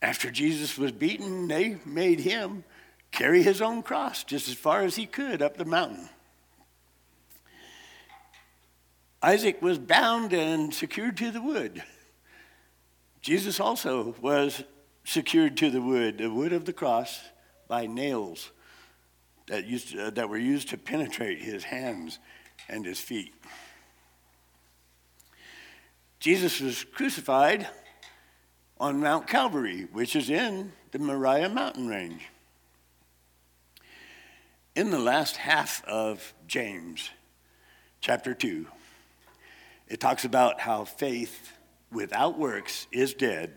after 0.00 0.30
Jesus 0.30 0.78
was 0.78 0.92
beaten, 0.92 1.48
they 1.48 1.78
made 1.84 2.20
him 2.20 2.64
carry 3.10 3.42
his 3.42 3.62
own 3.62 3.82
cross 3.82 4.24
just 4.24 4.48
as 4.48 4.54
far 4.54 4.82
as 4.82 4.96
he 4.96 5.06
could 5.06 5.40
up 5.40 5.56
the 5.56 5.64
mountain. 5.64 6.08
Isaac 9.22 9.62
was 9.62 9.78
bound 9.78 10.34
and 10.34 10.74
secured 10.74 11.16
to 11.16 11.30
the 11.30 11.40
wood. 11.40 11.82
Jesus 13.24 13.58
also 13.58 14.14
was 14.20 14.64
secured 15.04 15.56
to 15.56 15.70
the 15.70 15.80
wood, 15.80 16.18
the 16.18 16.30
wood 16.30 16.52
of 16.52 16.66
the 16.66 16.74
cross, 16.74 17.22
by 17.68 17.86
nails 17.86 18.50
that, 19.46 19.64
used 19.64 19.92
to, 19.92 20.08
uh, 20.08 20.10
that 20.10 20.28
were 20.28 20.36
used 20.36 20.68
to 20.68 20.76
penetrate 20.76 21.38
his 21.40 21.64
hands 21.64 22.18
and 22.68 22.84
his 22.84 23.00
feet. 23.00 23.32
Jesus 26.20 26.60
was 26.60 26.84
crucified 26.84 27.66
on 28.78 29.00
Mount 29.00 29.26
Calvary, 29.26 29.88
which 29.90 30.14
is 30.14 30.28
in 30.28 30.72
the 30.90 30.98
Moriah 30.98 31.48
mountain 31.48 31.88
range. 31.88 32.28
In 34.76 34.90
the 34.90 34.98
last 34.98 35.38
half 35.38 35.82
of 35.86 36.34
James, 36.46 37.08
chapter 38.02 38.34
2, 38.34 38.66
it 39.88 39.98
talks 39.98 40.26
about 40.26 40.60
how 40.60 40.84
faith 40.84 41.52
without 41.94 42.38
works 42.38 42.86
is 42.92 43.14
dead. 43.14 43.56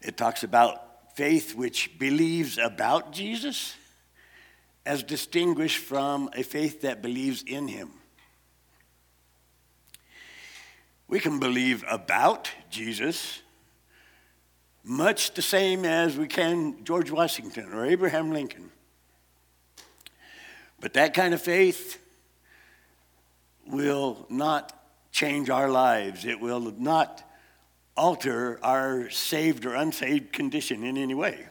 It 0.00 0.16
talks 0.16 0.44
about 0.44 1.16
faith 1.16 1.54
which 1.54 1.98
believes 1.98 2.58
about 2.58 3.12
Jesus 3.12 3.74
as 4.84 5.02
distinguished 5.02 5.78
from 5.78 6.30
a 6.34 6.42
faith 6.42 6.82
that 6.82 7.02
believes 7.02 7.42
in 7.42 7.68
him. 7.68 7.90
We 11.08 11.20
can 11.20 11.38
believe 11.38 11.84
about 11.88 12.50
Jesus 12.70 13.40
much 14.84 15.34
the 15.34 15.42
same 15.42 15.84
as 15.84 16.16
we 16.16 16.26
can 16.26 16.82
George 16.84 17.10
Washington 17.10 17.72
or 17.72 17.86
Abraham 17.86 18.32
Lincoln. 18.32 18.70
But 20.80 20.94
that 20.94 21.14
kind 21.14 21.32
of 21.32 21.40
faith 21.40 22.00
will 23.66 24.26
not 24.28 24.81
change 25.12 25.50
our 25.50 25.70
lives. 25.70 26.24
It 26.24 26.40
will 26.40 26.72
not 26.78 27.22
alter 27.96 28.58
our 28.62 29.10
saved 29.10 29.64
or 29.66 29.74
unsaved 29.74 30.32
condition 30.32 30.82
in 30.82 30.96
any 30.96 31.14
way. 31.14 31.46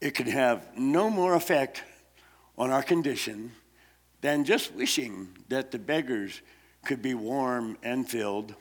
It 0.00 0.14
can 0.14 0.26
have 0.26 0.76
no 0.76 1.08
more 1.08 1.34
effect 1.34 1.82
on 2.58 2.70
our 2.70 2.82
condition 2.82 3.52
than 4.20 4.44
just 4.44 4.74
wishing 4.74 5.28
that 5.48 5.70
the 5.70 5.78
beggars 5.78 6.42
could 6.84 7.00
be 7.00 7.14
warm 7.14 7.78
and 7.82 8.08
filled 8.08 8.54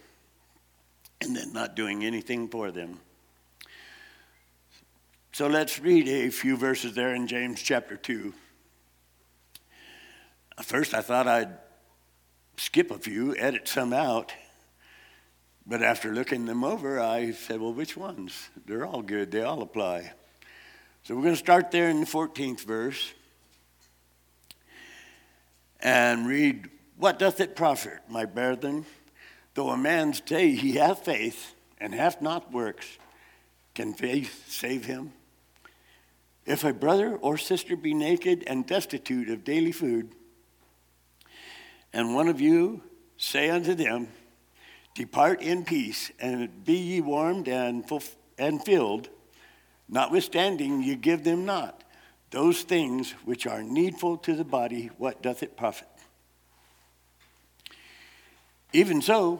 and 1.22 1.36
then 1.36 1.54
not 1.54 1.76
doing 1.76 2.04
anything 2.04 2.48
for 2.48 2.72
them. 2.72 3.00
So 5.34 5.48
let's 5.48 5.80
read 5.80 6.08
a 6.08 6.30
few 6.30 6.56
verses 6.56 6.96
there 6.96 7.14
in 7.14 7.28
James 7.28 7.62
chapter 7.62 7.98
2. 7.98 8.34
First, 10.62 10.94
I 10.94 11.02
thought 11.02 11.28
I'd 11.28 11.58
skip 12.58 12.92
a 12.92 12.98
few, 12.98 13.36
edit 13.36 13.68
some 13.68 13.94
out. 13.94 14.34
But 15.66 15.82
after 15.82 16.14
looking 16.14 16.46
them 16.46 16.64
over, 16.64 17.00
I 17.00 17.32
said, 17.32 17.60
well, 17.60 17.74
which 17.74 17.98
ones? 17.98 18.50
They're 18.66 18.86
all 18.86 19.02
good, 19.02 19.32
they 19.32 19.42
all 19.42 19.62
apply. 19.62 20.12
So 21.04 21.16
we're 21.16 21.24
going 21.24 21.34
to 21.34 21.40
start 21.40 21.72
there 21.72 21.90
in 21.90 22.00
the 22.00 22.06
14th 22.06 22.62
verse 22.62 23.14
and 25.80 26.28
read, 26.28 26.70
What 26.98 27.20
doth 27.20 27.40
it 27.40 27.56
profit, 27.56 28.00
my 28.10 28.26
brethren, 28.26 28.86
though 29.54 29.70
a 29.70 29.78
man 29.78 30.14
say 30.14 30.52
he 30.52 30.74
hath 30.74 31.06
faith 31.06 31.54
and 31.80 31.94
hath 31.94 32.22
not 32.22 32.52
works? 32.52 32.98
Can 33.76 33.94
faith 33.94 34.46
save 34.48 34.86
him? 34.86 35.14
If 36.46 36.64
a 36.64 36.74
brother 36.74 37.16
or 37.16 37.38
sister 37.38 37.76
be 37.76 37.94
naked 37.94 38.44
and 38.48 38.66
destitute 38.66 39.30
of 39.30 39.44
daily 39.44 39.72
food, 39.72 40.14
and 41.96 42.14
one 42.14 42.28
of 42.28 42.42
you 42.42 42.84
say 43.16 43.50
unto 43.50 43.74
them, 43.74 44.10
Depart 44.94 45.42
in 45.42 45.64
peace, 45.64 46.12
and 46.20 46.64
be 46.66 46.74
ye 46.74 47.02
warmed 47.02 47.48
and, 47.48 47.90
and 48.38 48.64
filled, 48.64 49.10
notwithstanding 49.88 50.84
ye 50.84 50.96
give 50.96 51.24
them 51.24 51.46
not 51.46 51.84
those 52.32 52.64
things 52.64 53.12
which 53.24 53.48
are 53.48 53.64
needful 53.64 54.18
to 54.18 54.36
the 54.36 54.44
body, 54.44 54.92
what 54.98 55.22
doth 55.22 55.42
it 55.42 55.56
profit? 55.56 55.88
Even 58.74 59.02
so, 59.02 59.40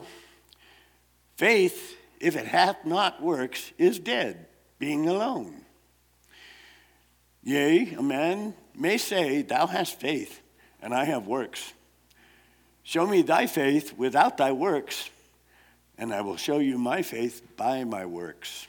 faith, 1.36 1.98
if 2.20 2.36
it 2.36 2.46
hath 2.46 2.86
not 2.86 3.22
works, 3.22 3.70
is 3.76 3.98
dead, 3.98 4.46
being 4.78 5.06
alone. 5.08 5.60
Yea, 7.42 7.94
a 7.98 8.02
man 8.02 8.54
may 8.74 8.96
say, 8.96 9.42
Thou 9.42 9.66
hast 9.66 10.00
faith, 10.00 10.40
and 10.80 10.94
I 10.94 11.04
have 11.04 11.26
works. 11.26 11.74
Show 12.86 13.04
me 13.04 13.22
thy 13.22 13.48
faith 13.48 13.98
without 13.98 14.36
thy 14.36 14.52
works, 14.52 15.10
and 15.98 16.14
I 16.14 16.20
will 16.20 16.36
show 16.36 16.60
you 16.60 16.78
my 16.78 17.02
faith 17.02 17.42
by 17.56 17.82
my 17.82 18.06
works. 18.06 18.68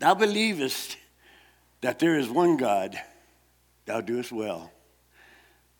Thou 0.00 0.14
believest 0.14 0.96
that 1.80 2.00
there 2.00 2.18
is 2.18 2.28
one 2.28 2.56
God, 2.56 3.00
thou 3.86 4.00
doest 4.00 4.32
well. 4.32 4.72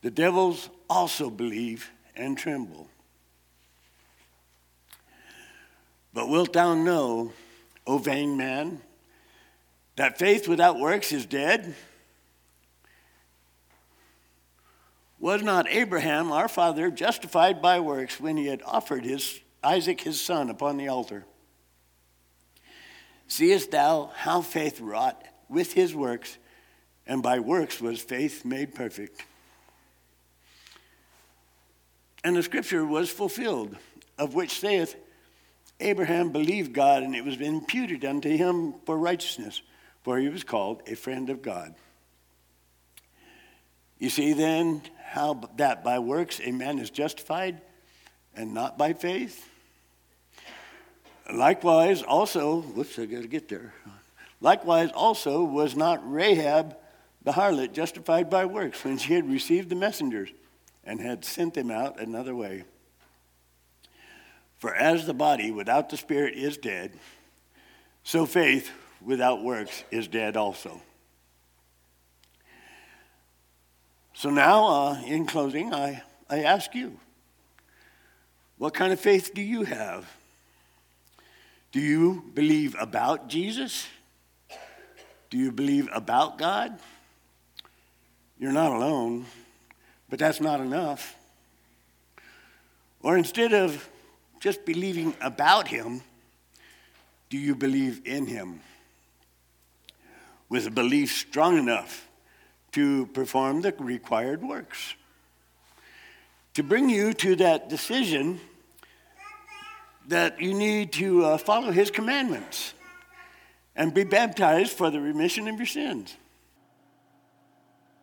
The 0.03 0.13
devils 0.13 0.71
also 0.89 1.29
believe 1.29 1.91
and 2.15 2.39
tremble. 2.39 2.89
But 6.15 6.29
wilt 6.29 6.53
thou 6.53 6.75
know, 6.75 7.33
O 7.85 7.99
vain 7.99 8.37
man, 8.37 8.81
that 9.97 10.21
faith 10.21 10.47
without 10.47 10.79
works 10.79 11.11
is 11.11 11.27
dead? 11.27 11.75
Was 15.23 15.41
not 15.41 15.69
Abraham, 15.69 16.33
our 16.33 16.49
father, 16.49 16.91
justified 16.91 17.63
by 17.63 17.79
works 17.79 18.19
when 18.19 18.37
he 18.37 18.47
had 18.47 18.61
offered 18.65 19.05
his, 19.05 19.39
Isaac 19.63 20.01
his 20.01 20.21
son 20.21 20.51
upon 20.51 20.79
the 20.79 20.89
altar? 20.89 21.25
Seest 23.29 23.71
thou 23.71 24.11
how 24.17 24.41
faith 24.41 24.81
wrought 24.81 25.23
with 25.49 25.75
his 25.75 25.95
works, 25.95 26.39
and 27.07 27.23
by 27.23 27.39
works 27.39 27.81
was 27.81 28.03
faith 28.03 28.45
made 28.45 28.75
perfect? 28.75 29.25
And 32.25 32.35
the 32.35 32.43
scripture 32.43 32.85
was 32.85 33.09
fulfilled, 33.09 33.77
of 34.19 34.35
which 34.35 34.59
saith, 34.59 34.97
Abraham 35.79 36.33
believed 36.33 36.73
God, 36.73 37.05
and 37.05 37.15
it 37.15 37.25
was 37.25 37.41
imputed 37.41 38.05
unto 38.05 38.29
him 38.29 38.75
for 38.87 38.99
righteousness, 38.99 39.63
for 40.03 40.19
he 40.19 40.29
was 40.29 40.43
called 40.43 40.83
a 40.89 40.97
friend 40.97 41.31
of 41.31 41.43
God. 41.43 41.77
You 44.03 44.11
see 44.11 44.33
then 44.33 44.83
how 45.11 45.49
that 45.59 45.85
by 45.85 46.01
works 46.01 46.41
a 46.43 46.51
man 46.51 46.81
is 46.81 46.91
justified 46.91 47.61
and 48.35 48.53
not 48.53 48.77
by 48.77 48.95
faith? 48.95 49.49
Likewise, 51.33 52.03
also, 52.03 52.63
whoops, 52.63 52.99
I 52.99 53.07
got 53.07 53.23
to 53.23 53.29
get 53.29 53.49
there. 53.49 53.73
Likewise, 54.41 54.91
also, 54.93 55.45
was 55.45 55.77
not 55.77 56.01
Rahab 56.03 56.77
the 57.23 57.31
harlot 57.31 57.75
justified 57.75 58.29
by 58.29 58.45
works 58.45 58.85
when 58.85 58.99
she 58.99 59.15
had 59.15 59.31
received 59.31 59.69
the 59.69 59.77
messengers 59.77 60.31
and 60.83 61.01
had 61.01 61.25
sent 61.25 61.55
them 61.55 61.71
out 61.71 62.01
another 62.01 62.35
way? 62.35 62.65
For 64.59 64.75
as 64.75 65.07
the 65.07 65.15
body 65.15 65.53
without 65.53 65.91
the 65.91 65.97
spirit 65.97 66.35
is 66.35 66.57
dead, 66.57 66.99
so 68.03 68.27
faith 68.27 68.69
without 69.01 69.45
works 69.45 69.85
is 69.93 70.09
dead 70.09 70.37
also. 70.37 70.83
So 74.15 74.31
now, 74.31 74.67
uh, 74.67 75.03
in 75.07 75.27
closing, 75.27 75.73
I, 75.73 76.03
I 76.29 76.43
ask 76.43 76.75
you 76.75 76.99
What 78.59 78.75
kind 78.75 78.93
of 78.93 79.01
faith 79.01 79.33
do 79.35 79.43
you 79.43 79.65
have? 79.65 80.11
Do 81.73 81.81
you 81.81 82.31
believe 82.35 82.77
about 82.79 83.29
Jesus? 83.29 83.87
Do 85.31 85.39
you 85.39 85.51
believe 85.51 85.89
about 85.93 86.37
God? 86.37 86.79
You're 88.39 88.53
not 88.53 88.73
alone, 88.73 89.25
but 90.11 90.19
that's 90.19 90.41
not 90.41 90.61
enough. 90.61 91.17
Or 93.03 93.17
instead 93.17 93.55
of 93.55 93.89
just 94.41 94.67
believing 94.67 95.15
about 95.21 95.69
Him, 95.69 96.03
do 97.31 97.39
you 97.39 97.55
believe 97.55 98.03
in 98.05 98.27
Him? 98.27 98.61
With 100.51 100.67
a 100.67 100.71
belief 100.71 101.11
strong 101.13 101.57
enough 101.57 102.07
to 102.73 103.07
perform 103.07 103.61
the 103.61 103.75
required 103.79 104.43
works. 104.43 104.95
To 106.55 106.63
bring 106.63 106.89
you 106.89 107.13
to 107.15 107.37
that 107.37 107.69
decision 107.69 108.41
that 110.09 110.41
you 110.41 110.53
need 110.55 110.93
to 110.95 111.25
uh, 111.25 111.39
follow 111.39 111.71
his 111.71 111.91
commandments 111.91 112.75
and 113.77 113.95
be 113.95 114.05
baptized 114.05 114.73
for 114.73 114.91
the 114.91 115.01
remission 115.01 115.49
of 115.49 115.57
your 115.57 115.67
sins. 115.67 116.17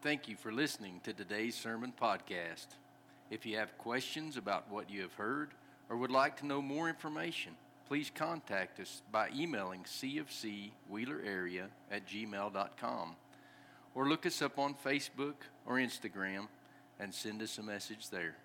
Thank 0.01 0.27
you 0.27 0.35
for 0.35 0.51
listening 0.51 1.01
to 1.03 1.13
today's 1.13 1.55
sermon 1.55 1.93
podcast. 1.99 2.67
If 3.29 3.45
you 3.45 3.57
have 3.57 3.77
questions 3.77 4.37
about 4.37 4.71
what 4.71 4.89
you 4.89 5.01
have 5.01 5.13
heard 5.13 5.51
or 5.89 5.97
would 5.97 6.09
like 6.09 6.37
to 6.37 6.47
know 6.47 6.61
more 6.61 6.89
information, 6.89 7.51
please 7.87 8.09
contact 8.13 8.79
us 8.79 9.01
by 9.11 9.29
emailing 9.35 9.83
cfcwheelerarea 9.83 11.65
at 11.91 12.07
gmail.com 12.07 13.15
or 13.95 14.07
look 14.07 14.25
us 14.25 14.41
up 14.41 14.59
on 14.59 14.73
Facebook 14.73 15.35
or 15.65 15.75
Instagram 15.75 16.47
and 16.99 17.13
send 17.13 17.41
us 17.41 17.57
a 17.57 17.63
message 17.63 18.09
there. 18.09 18.35